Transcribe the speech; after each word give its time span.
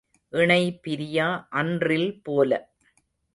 இணை 0.33 0.79
பிரியா 0.81 1.27
அன்றில் 1.49 2.21
போல. 2.23 2.51